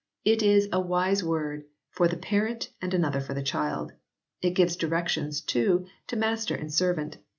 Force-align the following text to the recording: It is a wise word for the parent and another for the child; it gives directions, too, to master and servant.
It 0.25 0.41
is 0.41 0.67
a 0.71 0.79
wise 0.81 1.23
word 1.23 1.65
for 1.91 2.07
the 2.07 2.17
parent 2.17 2.69
and 2.81 2.91
another 2.91 3.21
for 3.21 3.35
the 3.35 3.43
child; 3.43 3.91
it 4.41 4.55
gives 4.55 4.75
directions, 4.75 5.41
too, 5.41 5.85
to 6.07 6.15
master 6.15 6.55
and 6.55 6.73
servant. 6.73 7.19